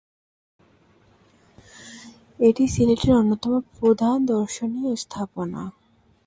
[2.39, 5.61] এটি সিলেটের অন্যতম প্রধান দর্শনীয় স্থাপনা।